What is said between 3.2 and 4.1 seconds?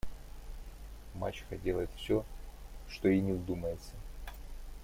ни вздумается.